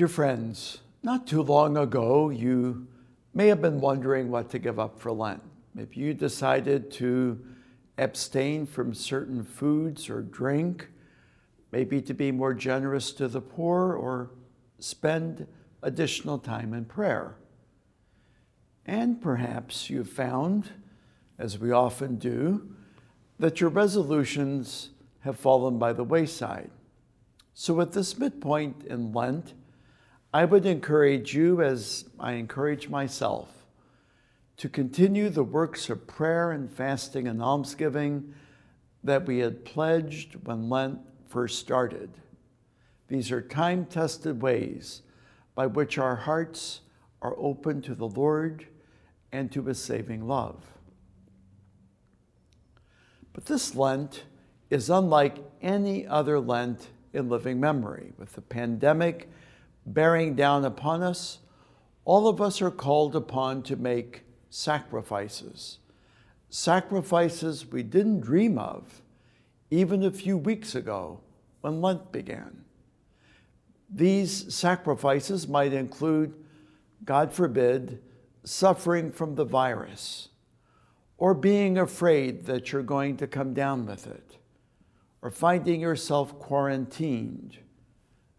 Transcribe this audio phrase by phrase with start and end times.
[0.00, 2.86] Dear friends, not too long ago, you
[3.34, 5.42] may have been wondering what to give up for Lent.
[5.74, 7.38] Maybe you decided to
[7.98, 10.88] abstain from certain foods or drink,
[11.70, 14.30] maybe to be more generous to the poor or
[14.78, 15.46] spend
[15.82, 17.36] additional time in prayer.
[18.86, 20.70] And perhaps you found,
[21.38, 22.74] as we often do,
[23.38, 24.88] that your resolutions
[25.18, 26.70] have fallen by the wayside.
[27.52, 29.52] So, at this midpoint in Lent,
[30.32, 33.48] I would encourage you, as I encourage myself,
[34.58, 38.34] to continue the works of prayer and fasting and almsgiving
[39.02, 42.10] that we had pledged when Lent first started.
[43.08, 45.02] These are time tested ways
[45.56, 46.80] by which our hearts
[47.22, 48.66] are open to the Lord
[49.32, 50.64] and to His saving love.
[53.32, 54.24] But this Lent
[54.68, 58.12] is unlike any other Lent in living memory.
[58.16, 59.28] With the pandemic
[59.86, 61.38] bearing down upon us,
[62.04, 65.78] all of us are called upon to make sacrifices.
[66.48, 69.02] Sacrifices we didn't dream of
[69.70, 71.20] even a few weeks ago
[71.60, 72.64] when Lent began.
[73.88, 76.34] These sacrifices might include,
[77.04, 78.00] God forbid,
[78.44, 80.28] suffering from the virus,
[81.18, 84.38] or being afraid that you're going to come down with it,
[85.22, 87.58] or finding yourself quarantined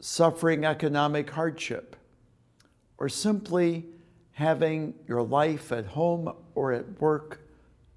[0.00, 1.96] suffering economic hardship,
[2.98, 3.86] or simply
[4.32, 7.40] having your life at home or at work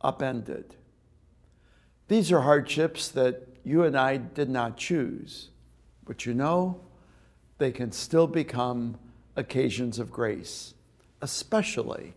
[0.00, 0.76] upended.
[2.08, 5.50] These are hardships that you and I did not choose,
[6.04, 6.80] but you know,
[7.58, 8.98] they can still become
[9.36, 10.74] occasions of grace,
[11.20, 12.14] especially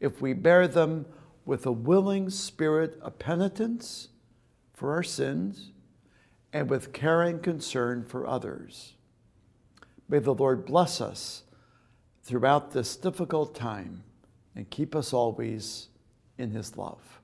[0.00, 1.06] if we bear them
[1.44, 4.08] with a willing spirit of penitence
[4.72, 5.72] for our sins
[6.52, 8.94] and with caring concern for others.
[10.08, 11.42] May the Lord bless us
[12.22, 14.02] throughout this difficult time
[14.54, 15.88] and keep us always
[16.38, 17.20] in his love.